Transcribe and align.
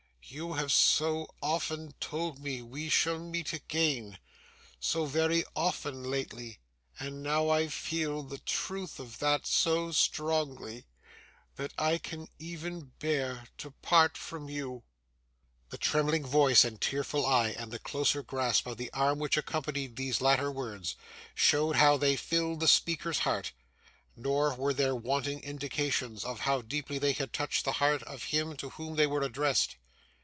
You 0.33 0.53
have 0.53 0.71
so 0.71 1.27
often 1.43 1.91
told 1.99 2.39
me 2.39 2.61
we 2.61 2.87
shall 2.87 3.19
meet 3.19 3.51
again 3.51 4.17
so 4.79 5.05
very 5.05 5.43
often 5.57 6.03
lately, 6.05 6.59
and 6.97 7.21
now 7.21 7.49
I 7.49 7.67
feel 7.67 8.23
the 8.23 8.37
truth 8.37 8.97
of 8.97 9.19
that 9.19 9.45
so 9.45 9.91
strongly 9.91 10.85
that 11.57 11.73
I 11.77 11.97
can 11.97 12.29
even 12.39 12.93
bear 12.99 13.47
to 13.57 13.71
part 13.81 14.15
from 14.17 14.47
you.' 14.47 14.83
The 15.67 15.77
trembling 15.77 16.25
voice 16.25 16.63
and 16.63 16.79
tearful 16.79 17.25
eye, 17.25 17.49
and 17.57 17.69
the 17.69 17.79
closer 17.79 18.23
grasp 18.23 18.65
of 18.67 18.77
the 18.77 18.93
arm 18.93 19.19
which 19.19 19.35
accompanied 19.35 19.97
these 19.97 20.21
latter 20.21 20.49
words, 20.49 20.95
showed 21.35 21.75
how 21.75 21.97
they 21.97 22.15
filled 22.15 22.61
the 22.61 22.69
speaker's 22.69 23.19
heart; 23.19 23.51
nor 24.15 24.55
were 24.55 24.73
there 24.73 24.95
wanting 24.95 25.41
indications 25.41 26.23
of 26.23 26.41
how 26.41 26.61
deeply 26.61 26.99
they 26.99 27.11
had 27.11 27.33
touched 27.33 27.65
the 27.65 27.73
heart 27.83 28.01
of 28.03 28.25
him 28.25 28.55
to 28.55 28.69
whom 28.69 28.95
they 28.95 29.07
were 29.07 29.23
addressed. 29.23 29.75